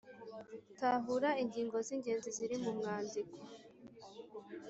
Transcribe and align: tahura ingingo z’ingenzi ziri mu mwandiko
tahura 0.79 1.29
ingingo 1.43 1.77
z’ingenzi 1.85 2.29
ziri 2.37 2.55
mu 2.63 2.71
mwandiko 2.77 3.37